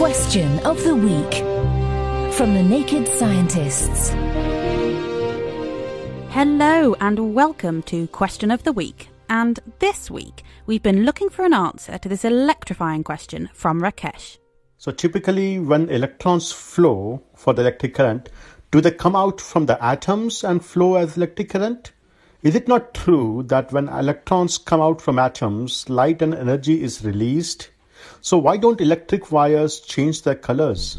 Question 0.00 0.58
of 0.60 0.82
the 0.82 0.96
Week 0.96 1.34
from 2.32 2.54
the 2.54 2.62
Naked 2.62 3.06
Scientists. 3.06 4.08
Hello, 6.30 6.96
and 7.02 7.34
welcome 7.34 7.82
to 7.82 8.06
Question 8.06 8.50
of 8.50 8.62
the 8.62 8.72
Week. 8.72 9.10
And 9.28 9.60
this 9.78 10.10
week, 10.10 10.42
we've 10.64 10.82
been 10.82 11.04
looking 11.04 11.28
for 11.28 11.44
an 11.44 11.52
answer 11.52 11.98
to 11.98 12.08
this 12.08 12.24
electrifying 12.24 13.04
question 13.04 13.50
from 13.52 13.82
Rakesh. 13.82 14.38
So, 14.78 14.90
typically, 14.90 15.58
when 15.58 15.90
electrons 15.90 16.50
flow 16.50 17.22
for 17.34 17.52
the 17.52 17.60
electric 17.60 17.94
current, 17.96 18.30
do 18.70 18.80
they 18.80 18.92
come 18.92 19.14
out 19.14 19.38
from 19.38 19.66
the 19.66 19.84
atoms 19.84 20.42
and 20.42 20.64
flow 20.64 20.94
as 20.94 21.18
electric 21.18 21.50
current? 21.50 21.92
Is 22.42 22.54
it 22.54 22.68
not 22.68 22.94
true 22.94 23.44
that 23.48 23.70
when 23.70 23.90
electrons 23.90 24.56
come 24.56 24.80
out 24.80 25.02
from 25.02 25.18
atoms, 25.18 25.90
light 25.90 26.22
and 26.22 26.34
energy 26.34 26.82
is 26.82 27.04
released? 27.04 27.68
So 28.20 28.38
why 28.38 28.56
don't 28.56 28.80
electric 28.80 29.32
wires 29.32 29.80
change 29.80 30.22
their 30.22 30.34
colors? 30.34 30.98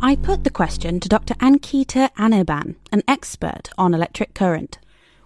I 0.00 0.16
put 0.16 0.44
the 0.44 0.50
question 0.50 1.00
to 1.00 1.08
Dr. 1.08 1.34
Ankita 1.34 2.12
Anirban, 2.16 2.76
an 2.92 3.02
expert 3.08 3.70
on 3.78 3.94
electric 3.94 4.34
current. 4.34 4.78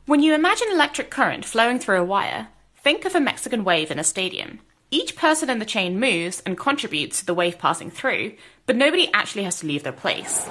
When 0.07 0.23
you 0.23 0.35
imagine 0.35 0.69
electric 0.71 1.11
current 1.11 1.45
flowing 1.45 1.79
through 1.79 2.01
a 2.01 2.05
wire, 2.05 2.49
think 2.77 3.05
of 3.05 3.15
a 3.15 3.21
Mexican 3.21 3.65
wave 3.65 3.91
in 3.91 3.99
a 3.99 4.05
stadium. 4.05 4.61
Each 4.91 5.17
person 5.17 5.51
in 5.51 5.59
the 5.59 5.67
chain 5.67 6.01
moves 6.01 6.41
and 6.47 6.57
contributes 6.57 7.21
to 7.21 7.27
the 7.27 7.35
wave 7.35 7.59
passing 7.59 7.91
through, 7.91 8.33
but 8.65 8.77
nobody 8.77 9.11
actually 9.13 9.43
has 9.43 9.59
to 9.61 9.67
leave 9.67 9.83
their 9.83 9.93
place. 9.93 10.49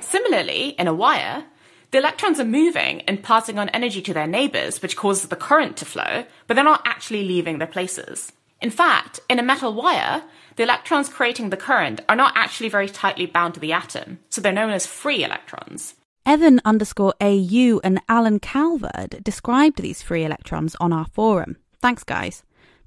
Similarly, 0.00 0.76
in 0.78 0.88
a 0.88 0.94
wire, 0.94 1.44
the 1.90 1.98
electrons 1.98 2.38
are 2.38 2.44
moving 2.44 3.02
and 3.02 3.22
passing 3.22 3.58
on 3.58 3.68
energy 3.70 4.00
to 4.02 4.14
their 4.14 4.26
neighbors, 4.26 4.80
which 4.80 4.96
causes 4.96 5.28
the 5.28 5.36
current 5.36 5.76
to 5.78 5.84
flow, 5.84 6.24
but 6.46 6.54
they're 6.54 6.64
not 6.64 6.82
actually 6.84 7.24
leaving 7.24 7.58
their 7.58 7.66
places. 7.66 8.32
In 8.60 8.70
fact, 8.70 9.20
in 9.28 9.38
a 9.38 9.42
metal 9.42 9.72
wire, 9.72 10.22
the 10.56 10.62
electrons 10.62 11.08
creating 11.08 11.50
the 11.50 11.56
current 11.56 12.00
are 12.08 12.16
not 12.16 12.32
actually 12.36 12.68
very 12.68 12.88
tightly 12.88 13.26
bound 13.26 13.54
to 13.54 13.60
the 13.60 13.72
atom, 13.72 14.18
so 14.28 14.40
they're 14.40 14.52
known 14.52 14.70
as 14.70 14.86
free 14.86 15.24
electrons. 15.24 15.94
Evan 16.26 16.60
underscore 16.64 17.14
AU 17.20 17.80
and 17.82 18.00
Alan 18.08 18.38
Calvert 18.38 19.24
described 19.24 19.80
these 19.80 20.02
free 20.02 20.24
electrons 20.24 20.76
on 20.78 20.92
our 20.92 21.06
forum. 21.06 21.56
Thanks, 21.80 22.04
guys. 22.04 22.42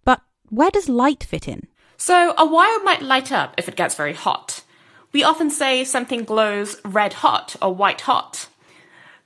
But 0.06 0.22
where 0.50 0.70
does 0.70 0.88
light 0.88 1.24
fit 1.24 1.48
in? 1.48 1.68
So, 1.98 2.34
a 2.38 2.46
wire 2.46 2.80
might 2.84 3.02
light 3.02 3.32
up 3.32 3.56
if 3.58 3.68
it 3.68 3.76
gets 3.76 3.96
very 3.96 4.14
hot. 4.14 4.64
We 5.12 5.24
often 5.24 5.50
say 5.50 5.84
something 5.84 6.24
glows 6.24 6.80
red 6.86 7.14
hot 7.14 7.56
or 7.62 7.74
white 7.74 8.02
hot. 8.02 8.48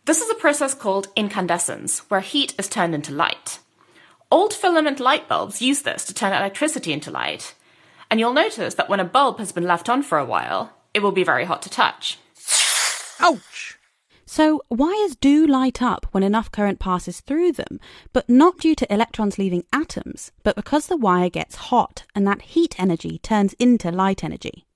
This 0.08 0.22
is 0.22 0.30
a 0.30 0.36
process 0.36 0.73
called 0.73 1.09
incandescence, 1.17 2.00
where 2.09 2.22
heat 2.22 2.55
is 2.58 2.69
turned 2.69 2.95
into 2.95 3.11
light. 3.11 3.59
Old 4.31 4.53
filament 4.53 5.02
light 5.02 5.27
bulbs 5.27 5.61
use 5.61 5.81
this 5.81 6.05
to 6.05 6.14
turn 6.14 6.31
electricity 6.31 6.94
into 6.94 7.11
light. 7.11 7.53
And 8.09 8.17
you'll 8.17 8.31
notice 8.31 8.75
that 8.75 8.88
when 8.88 9.02
a 9.02 9.03
bulb 9.03 9.38
has 9.39 9.52
been 9.52 9.66
left 9.66 9.89
on 9.89 10.02
for 10.02 10.17
a 10.17 10.23
while, 10.23 10.72
it 10.94 11.02
will 11.02 11.11
be 11.11 11.25
very 11.25 11.44
hot 11.44 11.61
to 11.64 11.69
touch. 11.69 12.19
Ouch! 13.19 13.77
So, 14.25 14.61
wires 14.69 15.17
do 15.17 15.45
light 15.45 15.81
up 15.81 16.05
when 16.11 16.23
enough 16.23 16.53
current 16.53 16.80
passes 16.80 17.19
through 17.19 17.52
them, 17.52 17.77
but 18.14 18.30
not 18.30 18.59
due 18.59 18.75
to 18.75 18.94
electrons 18.94 19.38
leaving 19.38 19.66
atoms, 19.73 20.31
but 20.42 20.55
because 20.55 20.88
the 20.88 20.95
wire 20.95 21.30
gets 21.30 21.67
hot 21.67 22.05
and 22.16 22.25
that 22.25 22.44
heat 22.44 22.80
energy 22.80 23.19
turns 23.19 23.52
into 23.59 23.92
light 23.92 24.23
energy. 24.23 24.66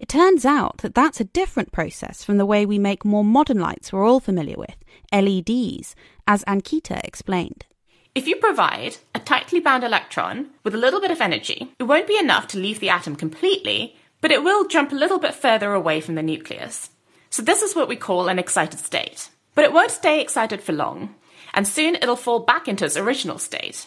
It 0.00 0.08
turns 0.08 0.44
out 0.44 0.78
that 0.78 0.94
that's 0.94 1.20
a 1.20 1.24
different 1.24 1.72
process 1.72 2.24
from 2.24 2.36
the 2.36 2.46
way 2.46 2.66
we 2.66 2.78
make 2.78 3.04
more 3.04 3.24
modern 3.24 3.58
lights 3.58 3.92
we're 3.92 4.06
all 4.06 4.20
familiar 4.20 4.56
with, 4.56 4.76
LEDs, 5.12 5.94
as 6.26 6.44
Ankita 6.44 7.02
explained. 7.04 7.66
If 8.14 8.28
you 8.28 8.36
provide 8.36 8.98
a 9.14 9.18
tightly 9.18 9.60
bound 9.60 9.82
electron 9.82 10.50
with 10.62 10.74
a 10.74 10.78
little 10.78 11.00
bit 11.00 11.10
of 11.10 11.20
energy, 11.20 11.72
it 11.78 11.84
won't 11.84 12.06
be 12.06 12.18
enough 12.18 12.46
to 12.48 12.58
leave 12.58 12.80
the 12.80 12.88
atom 12.90 13.16
completely, 13.16 13.96
but 14.20 14.30
it 14.30 14.44
will 14.44 14.68
jump 14.68 14.92
a 14.92 14.96
little 14.96 15.18
bit 15.18 15.34
further 15.34 15.74
away 15.74 16.00
from 16.00 16.14
the 16.14 16.22
nucleus. 16.22 16.90
So 17.30 17.42
this 17.42 17.62
is 17.62 17.74
what 17.74 17.88
we 17.88 17.96
call 17.96 18.28
an 18.28 18.38
excited 18.38 18.78
state. 18.78 19.30
But 19.54 19.64
it 19.64 19.72
won't 19.72 19.90
stay 19.90 20.20
excited 20.20 20.62
for 20.62 20.72
long, 20.72 21.14
and 21.52 21.66
soon 21.66 21.96
it'll 21.96 22.16
fall 22.16 22.40
back 22.40 22.68
into 22.68 22.84
its 22.84 22.96
original 22.96 23.38
state. 23.38 23.86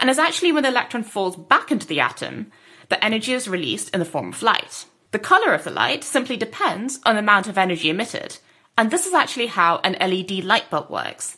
And 0.00 0.10
it's 0.10 0.18
actually 0.18 0.52
when 0.52 0.64
the 0.64 0.68
electron 0.68 1.04
falls 1.04 1.36
back 1.36 1.70
into 1.70 1.86
the 1.86 2.00
atom 2.00 2.50
that 2.88 3.04
energy 3.04 3.32
is 3.32 3.48
released 3.48 3.90
in 3.94 4.00
the 4.00 4.04
form 4.04 4.30
of 4.30 4.42
light. 4.42 4.86
The 5.12 5.18
color 5.18 5.52
of 5.52 5.64
the 5.64 5.70
light 5.70 6.04
simply 6.04 6.38
depends 6.38 6.98
on 7.04 7.14
the 7.14 7.20
amount 7.20 7.46
of 7.46 7.58
energy 7.58 7.90
emitted, 7.90 8.38
and 8.78 8.90
this 8.90 9.06
is 9.06 9.12
actually 9.12 9.46
how 9.46 9.78
an 9.84 9.92
LED 10.00 10.42
light 10.42 10.70
bulb 10.70 10.88
works. 10.88 11.36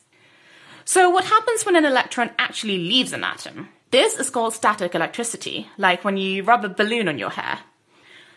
So 0.84 1.10
what 1.10 1.24
happens 1.24 1.66
when 1.66 1.74
an 1.74 1.84
electron 1.84 2.30
actually 2.38 2.78
leaves 2.78 3.12
an 3.12 3.24
atom? 3.24 3.70
This 3.90 4.14
is 4.14 4.30
called 4.30 4.54
static 4.54 4.94
electricity, 4.94 5.68
like 5.76 6.04
when 6.04 6.16
you 6.16 6.44
rub 6.44 6.64
a 6.64 6.68
balloon 6.68 7.08
on 7.08 7.18
your 7.18 7.30
hair. 7.30 7.60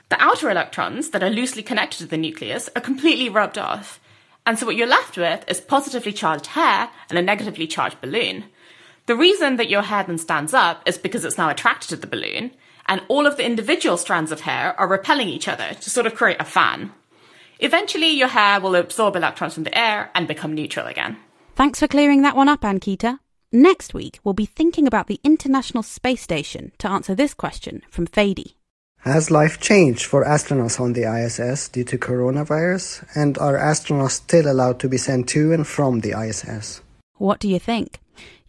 The 0.09 0.19
outer 0.19 0.49
electrons 0.49 1.11
that 1.11 1.21
are 1.21 1.29
loosely 1.29 1.61
connected 1.61 1.99
to 1.99 2.07
the 2.07 2.17
nucleus 2.17 2.67
are 2.75 2.81
completely 2.81 3.29
rubbed 3.29 3.59
off, 3.59 3.99
and 4.47 4.57
so 4.57 4.65
what 4.65 4.75
you're 4.75 4.87
left 4.87 5.17
with 5.17 5.43
is 5.47 5.61
positively 5.61 6.13
charged 6.13 6.47
hair 6.47 6.89
and 7.09 7.19
a 7.19 7.21
negatively 7.21 7.67
charged 7.67 8.01
balloon. 8.01 8.45
The 9.05 9.15
reason 9.15 9.57
that 9.57 9.69
your 9.69 9.83
hair 9.83 10.03
then 10.03 10.17
stands 10.17 10.55
up 10.55 10.81
is 10.87 10.97
because 10.97 11.25
it's 11.25 11.37
now 11.37 11.49
attracted 11.49 11.89
to 11.89 11.95
the 11.97 12.07
balloon, 12.07 12.51
and 12.87 13.01
all 13.07 13.25
of 13.25 13.37
the 13.37 13.45
individual 13.45 13.97
strands 13.97 14.31
of 14.31 14.41
hair 14.41 14.79
are 14.79 14.87
repelling 14.87 15.27
each 15.29 15.47
other 15.47 15.73
to 15.73 15.89
sort 15.89 16.05
of 16.05 16.15
create 16.15 16.39
a 16.39 16.45
fan. 16.45 16.91
Eventually, 17.59 18.09
your 18.09 18.27
hair 18.27 18.59
will 18.59 18.75
absorb 18.75 19.15
electrons 19.15 19.53
from 19.55 19.63
the 19.63 19.77
air 19.77 20.11
and 20.13 20.27
become 20.27 20.53
neutral 20.53 20.87
again. 20.87 21.17
Thanks 21.55 21.79
for 21.79 21.87
clearing 21.87 22.21
that 22.21 22.35
one 22.35 22.49
up, 22.49 22.61
Ankita. 22.61 23.19
Next 23.51 23.93
week, 23.93 24.19
we'll 24.23 24.33
be 24.33 24.45
thinking 24.45 24.85
about 24.85 25.07
the 25.07 25.19
International 25.23 25.81
Space 25.81 26.21
Station 26.21 26.71
to 26.77 26.89
answer 26.89 27.15
this 27.15 27.33
question 27.33 27.81
from 27.89 28.05
Fady. 28.05 28.53
Has 28.99 29.31
life 29.31 29.59
changed 29.59 30.05
for 30.05 30.25
astronauts 30.25 30.79
on 30.79 30.93
the 30.93 31.03
ISS 31.03 31.69
due 31.69 31.85
to 31.85 31.97
coronavirus? 31.97 33.05
And 33.15 33.37
are 33.37 33.57
astronauts 33.57 34.11
still 34.11 34.51
allowed 34.51 34.79
to 34.81 34.89
be 34.89 34.97
sent 34.97 35.29
to 35.29 35.53
and 35.53 35.65
from 35.65 36.01
the 36.01 36.11
ISS? 36.11 36.81
What 37.15 37.39
do 37.39 37.47
you 37.47 37.57
think? 37.57 37.99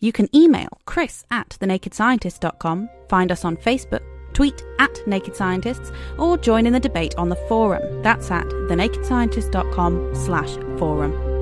You 0.00 0.12
can 0.12 0.34
email 0.34 0.81
chris 0.84 1.25
at 1.31 1.50
thenakedscientists.com, 1.60 2.88
find 3.09 3.32
us 3.32 3.44
on 3.44 3.56
Facebook, 3.56 4.03
tweet 4.32 4.62
at 4.78 5.06
Naked 5.06 5.36
Scientists, 5.36 5.92
or 6.18 6.36
join 6.36 6.66
in 6.66 6.72
the 6.72 6.80
debate 6.80 7.14
on 7.16 7.28
the 7.28 7.36
forum. 7.48 8.02
That's 8.02 8.30
at 8.30 8.46
thenakedscientists.com 8.46 10.14
slash 10.14 10.54
forum. 10.78 11.38